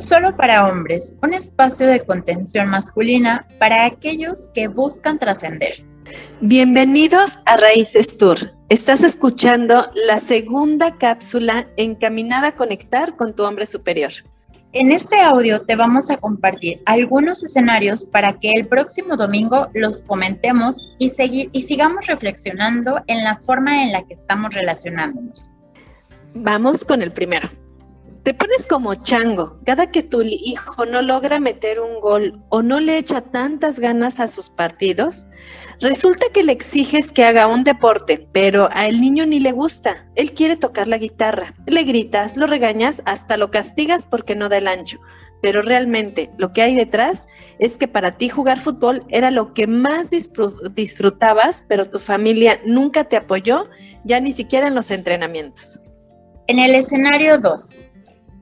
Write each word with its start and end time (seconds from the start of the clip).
Solo 0.00 0.34
para 0.34 0.66
hombres, 0.66 1.14
un 1.22 1.34
espacio 1.34 1.86
de 1.86 2.00
contención 2.00 2.70
masculina 2.70 3.46
para 3.58 3.84
aquellos 3.84 4.48
que 4.54 4.66
buscan 4.66 5.18
trascender. 5.18 5.84
Bienvenidos 6.40 7.38
a 7.44 7.58
Raíces 7.58 8.16
Tour. 8.16 8.50
Estás 8.70 9.04
escuchando 9.04 9.90
la 9.94 10.16
segunda 10.16 10.96
cápsula 10.96 11.68
encaminada 11.76 12.48
a 12.48 12.56
conectar 12.56 13.14
con 13.16 13.36
tu 13.36 13.42
hombre 13.44 13.66
superior. 13.66 14.10
En 14.72 14.90
este 14.90 15.20
audio 15.20 15.60
te 15.66 15.76
vamos 15.76 16.10
a 16.10 16.16
compartir 16.16 16.80
algunos 16.86 17.42
escenarios 17.42 18.06
para 18.06 18.38
que 18.40 18.52
el 18.52 18.66
próximo 18.68 19.18
domingo 19.18 19.68
los 19.74 20.00
comentemos 20.00 20.96
y, 20.98 21.10
seguir, 21.10 21.50
y 21.52 21.64
sigamos 21.64 22.06
reflexionando 22.06 23.02
en 23.06 23.22
la 23.22 23.36
forma 23.36 23.82
en 23.82 23.92
la 23.92 24.02
que 24.06 24.14
estamos 24.14 24.54
relacionándonos. 24.54 25.50
Vamos 26.32 26.86
con 26.86 27.02
el 27.02 27.12
primero. 27.12 27.50
Te 28.22 28.34
pones 28.34 28.66
como 28.66 28.96
chango 28.96 29.56
cada 29.64 29.90
que 29.90 30.02
tu 30.02 30.20
hijo 30.20 30.84
no 30.84 31.00
logra 31.00 31.40
meter 31.40 31.80
un 31.80 32.00
gol 32.00 32.42
o 32.50 32.60
no 32.60 32.78
le 32.78 32.98
echa 32.98 33.22
tantas 33.22 33.80
ganas 33.80 34.20
a 34.20 34.28
sus 34.28 34.50
partidos. 34.50 35.26
Resulta 35.80 36.26
que 36.30 36.42
le 36.42 36.52
exiges 36.52 37.12
que 37.12 37.24
haga 37.24 37.46
un 37.46 37.64
deporte, 37.64 38.28
pero 38.30 38.68
a 38.72 38.88
el 38.88 39.00
niño 39.00 39.24
ni 39.24 39.40
le 39.40 39.52
gusta. 39.52 40.06
Él 40.16 40.32
quiere 40.32 40.58
tocar 40.58 40.86
la 40.86 40.98
guitarra. 40.98 41.54
Le 41.66 41.82
gritas, 41.84 42.36
lo 42.36 42.46
regañas, 42.46 43.00
hasta 43.06 43.38
lo 43.38 43.50
castigas 43.50 44.04
porque 44.04 44.36
no 44.36 44.50
da 44.50 44.58
el 44.58 44.68
ancho. 44.68 45.00
Pero 45.40 45.62
realmente 45.62 46.30
lo 46.36 46.52
que 46.52 46.60
hay 46.60 46.74
detrás 46.74 47.26
es 47.58 47.78
que 47.78 47.88
para 47.88 48.18
ti 48.18 48.28
jugar 48.28 48.58
fútbol 48.58 49.02
era 49.08 49.30
lo 49.30 49.54
que 49.54 49.66
más 49.66 50.10
disfrutabas, 50.10 51.64
pero 51.68 51.88
tu 51.88 51.98
familia 51.98 52.60
nunca 52.66 53.04
te 53.04 53.16
apoyó, 53.16 53.70
ya 54.04 54.20
ni 54.20 54.32
siquiera 54.32 54.68
en 54.68 54.74
los 54.74 54.90
entrenamientos. 54.90 55.80
En 56.48 56.58
el 56.58 56.74
escenario 56.74 57.38
2, 57.38 57.80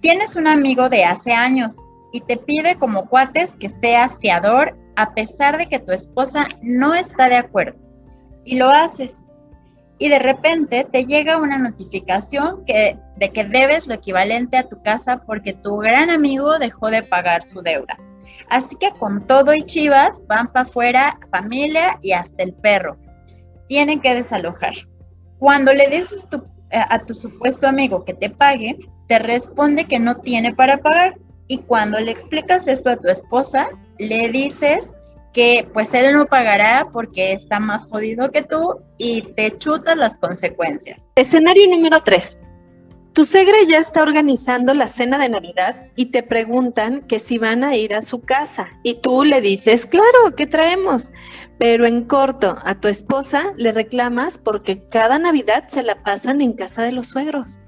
Tienes 0.00 0.36
un 0.36 0.46
amigo 0.46 0.88
de 0.88 1.04
hace 1.04 1.32
años 1.32 1.76
y 2.12 2.20
te 2.20 2.36
pide 2.36 2.76
como 2.76 3.08
cuates 3.08 3.56
que 3.56 3.68
seas 3.68 4.18
fiador 4.18 4.76
a 4.96 5.14
pesar 5.14 5.58
de 5.58 5.68
que 5.68 5.78
tu 5.78 5.92
esposa 5.92 6.46
no 6.62 6.94
está 6.94 7.28
de 7.28 7.36
acuerdo. 7.36 7.78
Y 8.44 8.56
lo 8.56 8.68
haces. 8.70 9.22
Y 9.98 10.08
de 10.08 10.18
repente 10.18 10.86
te 10.90 11.06
llega 11.06 11.38
una 11.38 11.58
notificación 11.58 12.64
que, 12.66 12.98
de 13.16 13.32
que 13.32 13.44
debes 13.44 13.86
lo 13.86 13.94
equivalente 13.94 14.56
a 14.58 14.68
tu 14.68 14.82
casa 14.82 15.22
porque 15.26 15.54
tu 15.54 15.78
gran 15.78 16.10
amigo 16.10 16.58
dejó 16.58 16.90
de 16.90 17.02
pagar 17.02 17.42
su 17.42 17.62
deuda. 17.62 17.96
Así 18.48 18.76
que 18.76 18.90
con 18.92 19.26
todo 19.26 19.54
y 19.54 19.62
chivas 19.62 20.22
van 20.26 20.52
para 20.52 20.66
afuera 20.66 21.18
familia 21.30 21.98
y 22.02 22.12
hasta 22.12 22.42
el 22.42 22.52
perro. 22.54 22.96
Tienen 23.68 24.00
que 24.00 24.14
desalojar. 24.14 24.74
Cuando 25.38 25.72
le 25.72 25.88
dices 25.88 26.26
eh, 26.70 26.80
a 26.88 26.98
tu 27.04 27.14
supuesto 27.14 27.66
amigo 27.66 28.04
que 28.04 28.14
te 28.14 28.30
pague, 28.30 28.78
te 29.06 29.18
responde 29.18 29.86
que 29.86 29.98
no 29.98 30.16
tiene 30.16 30.54
para 30.54 30.78
pagar. 30.78 31.18
Y 31.48 31.58
cuando 31.58 31.98
le 32.00 32.10
explicas 32.10 32.66
esto 32.66 32.90
a 32.90 32.96
tu 32.96 33.08
esposa, 33.08 33.68
le 33.98 34.28
dices 34.30 34.94
que 35.32 35.68
pues 35.72 35.92
él 35.94 36.14
no 36.14 36.26
pagará 36.26 36.88
porque 36.92 37.32
está 37.32 37.60
más 37.60 37.84
jodido 37.88 38.30
que 38.30 38.42
tú 38.42 38.80
y 38.98 39.20
te 39.22 39.56
chutas 39.58 39.96
las 39.96 40.16
consecuencias. 40.16 41.08
Escenario 41.14 41.68
número 41.68 42.02
3. 42.02 42.38
Tu 43.12 43.24
segre 43.24 43.66
ya 43.66 43.78
está 43.78 44.02
organizando 44.02 44.74
la 44.74 44.88
cena 44.88 45.18
de 45.18 45.30
Navidad 45.30 45.88
y 45.96 46.06
te 46.06 46.22
preguntan 46.22 47.00
que 47.02 47.18
si 47.18 47.38
van 47.38 47.64
a 47.64 47.74
ir 47.74 47.94
a 47.94 48.02
su 48.02 48.20
casa. 48.20 48.68
Y 48.82 49.00
tú 49.00 49.24
le 49.24 49.40
dices, 49.40 49.86
claro, 49.86 50.34
¿qué 50.36 50.46
traemos? 50.46 51.12
Pero 51.58 51.86
en 51.86 52.04
corto, 52.04 52.56
a 52.62 52.74
tu 52.74 52.88
esposa 52.88 53.54
le 53.56 53.72
reclamas 53.72 54.36
porque 54.36 54.86
cada 54.88 55.18
Navidad 55.18 55.64
se 55.68 55.82
la 55.82 56.02
pasan 56.02 56.42
en 56.42 56.52
casa 56.52 56.82
de 56.82 56.92
los 56.92 57.08
suegros. 57.08 57.60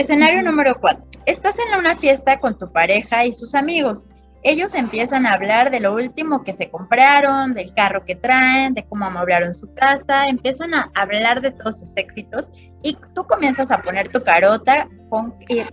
Escenario 0.00 0.42
número 0.42 0.80
4. 0.80 1.04
Estás 1.26 1.58
en 1.58 1.78
una 1.78 1.94
fiesta 1.94 2.40
con 2.40 2.56
tu 2.56 2.72
pareja 2.72 3.26
y 3.26 3.34
sus 3.34 3.54
amigos. 3.54 4.08
Ellos 4.42 4.72
empiezan 4.72 5.26
a 5.26 5.34
hablar 5.34 5.70
de 5.70 5.78
lo 5.78 5.94
último 5.94 6.42
que 6.42 6.54
se 6.54 6.70
compraron, 6.70 7.52
del 7.52 7.74
carro 7.74 8.06
que 8.06 8.16
traen, 8.16 8.72
de 8.72 8.86
cómo 8.86 9.04
amueblaron 9.04 9.52
su 9.52 9.74
casa, 9.74 10.24
empiezan 10.24 10.72
a 10.72 10.90
hablar 10.94 11.42
de 11.42 11.50
todos 11.50 11.80
sus 11.80 11.94
éxitos 11.98 12.50
y 12.82 12.96
tú 13.14 13.26
comienzas 13.26 13.70
a 13.70 13.82
poner 13.82 14.08
tu 14.08 14.24
carota 14.24 14.88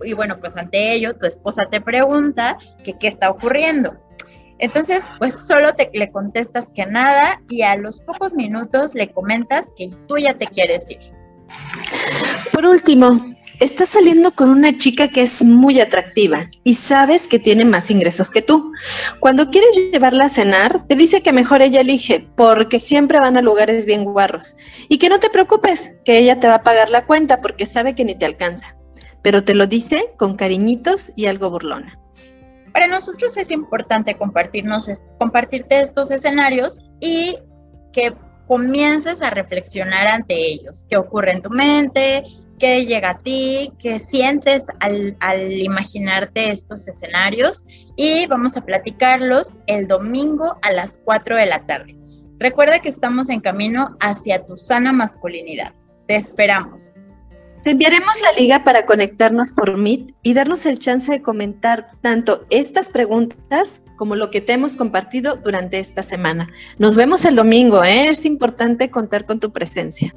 y, 0.04 0.12
bueno, 0.12 0.38
pues 0.38 0.58
ante 0.58 0.92
ello 0.92 1.16
tu 1.16 1.24
esposa 1.24 1.64
te 1.70 1.80
pregunta 1.80 2.58
que 2.84 2.98
qué 2.98 3.08
está 3.08 3.30
ocurriendo. 3.30 3.96
Entonces, 4.58 5.04
pues 5.18 5.46
solo 5.46 5.72
te, 5.72 5.90
le 5.94 6.12
contestas 6.12 6.68
que 6.74 6.84
nada 6.84 7.40
y 7.48 7.62
a 7.62 7.76
los 7.76 8.02
pocos 8.02 8.34
minutos 8.34 8.94
le 8.94 9.10
comentas 9.10 9.72
que 9.74 9.88
tú 10.06 10.18
ya 10.18 10.34
te 10.34 10.48
quieres 10.48 10.90
ir. 10.90 10.98
Por 12.52 12.66
último, 12.66 13.37
estás 13.60 13.88
saliendo 13.90 14.32
con 14.32 14.50
una 14.50 14.78
chica 14.78 15.08
que 15.08 15.22
es 15.22 15.44
muy 15.44 15.80
atractiva 15.80 16.50
y 16.64 16.74
sabes 16.74 17.26
que 17.26 17.38
tiene 17.38 17.64
más 17.64 17.90
ingresos 17.90 18.30
que 18.30 18.42
tú. 18.42 18.72
Cuando 19.20 19.50
quieres 19.50 19.74
llevarla 19.92 20.26
a 20.26 20.28
cenar, 20.28 20.86
te 20.86 20.94
dice 20.94 21.22
que 21.22 21.32
mejor 21.32 21.62
ella 21.62 21.80
elige, 21.80 22.26
porque 22.36 22.78
siempre 22.78 23.20
van 23.20 23.36
a 23.36 23.42
lugares 23.42 23.86
bien 23.86 24.04
guarros. 24.04 24.56
Y 24.88 24.98
que 24.98 25.08
no 25.08 25.18
te 25.18 25.30
preocupes, 25.30 25.94
que 26.04 26.18
ella 26.18 26.40
te 26.40 26.48
va 26.48 26.56
a 26.56 26.62
pagar 26.62 26.90
la 26.90 27.06
cuenta 27.06 27.40
porque 27.40 27.66
sabe 27.66 27.94
que 27.94 28.04
ni 28.04 28.14
te 28.14 28.26
alcanza. 28.26 28.76
Pero 29.22 29.44
te 29.44 29.54
lo 29.54 29.66
dice 29.66 30.06
con 30.16 30.36
cariñitos 30.36 31.12
y 31.16 31.26
algo 31.26 31.50
burlona. 31.50 31.98
Para 32.72 32.86
nosotros 32.86 33.36
es 33.36 33.50
importante 33.50 34.16
compartirnos, 34.16 34.88
compartirte 35.18 35.80
estos 35.80 36.10
escenarios 36.10 36.86
y 37.00 37.36
que 37.92 38.14
comiences 38.46 39.20
a 39.20 39.30
reflexionar 39.30 40.06
ante 40.06 40.34
ellos. 40.34 40.86
¿Qué 40.88 40.96
ocurre 40.96 41.32
en 41.32 41.42
tu 41.42 41.50
mente? 41.50 42.22
Qué 42.58 42.86
llega 42.86 43.10
a 43.10 43.18
ti, 43.18 43.72
qué 43.78 43.98
sientes 43.98 44.66
al, 44.80 45.16
imaginarte 45.52 46.50
estos 46.50 46.86
escenarios 46.88 47.64
y 47.96 48.26
vamos 48.26 48.56
a 48.56 48.64
platicarlos 48.64 49.58
el 49.66 49.88
domingo 49.88 50.56
a 50.62 50.72
las 50.72 50.98
4 51.04 51.36
de 51.36 51.46
la 51.46 51.66
tarde. 51.66 51.96
Recuerda 52.38 52.80
que 52.80 52.88
estamos 52.88 53.28
en 53.28 53.40
camino 53.40 53.96
hacia 54.00 54.44
tu 54.44 54.56
sana 54.56 54.92
masculinidad. 54.92 55.72
Te 56.06 56.16
esperamos. 56.16 56.94
Te 57.64 57.72
enviaremos 57.72 58.14
la 58.22 58.32
liga 58.40 58.62
para 58.62 58.86
conectarnos 58.86 59.52
por 59.52 59.76
Meet 59.76 60.14
y 60.22 60.34
darnos 60.34 60.64
el 60.64 60.78
chance 60.78 61.10
de 61.10 61.22
comentar 61.22 61.90
tanto 62.00 62.46
estas 62.50 62.88
preguntas 62.88 63.82
como 63.96 64.14
lo 64.14 64.30
que 64.30 64.40
te 64.40 64.52
hemos 64.52 64.76
compartido 64.76 65.36
durante 65.36 65.80
esta 65.80 66.04
semana. 66.04 66.48
Nos 66.78 66.94
vemos 66.94 67.24
el 67.24 67.34
domingo, 67.34 67.82
¿eh? 67.82 68.08
es 68.08 68.24
importante 68.24 68.90
contar 68.90 69.26
con 69.26 69.40
tu 69.40 69.52
presencia. 69.52 70.14